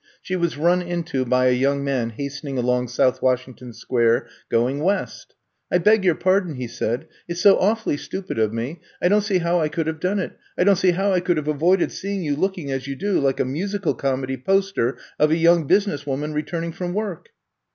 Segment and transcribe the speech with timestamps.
[0.19, 5.35] She was run into by a young man hastening along South Washington Square going west.
[5.69, 7.01] I beg your pardon, '^ he said.
[7.01, 8.79] *^ It 's so awfully stupid of me.
[8.99, 10.35] I don't see how I could have done it.
[10.57, 13.39] I don't see how I could have avoided seeing you looking as you do, like
[13.39, 17.29] a musical comedy poster of a young business woman returning from work."